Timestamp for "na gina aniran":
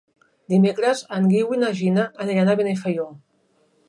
1.63-2.49